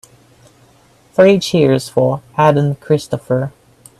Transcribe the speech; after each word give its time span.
Three 1.13 1.37
cheers 1.37 1.87
for 1.87 2.23
Aden 2.35 2.73
Christopher. 2.77 3.51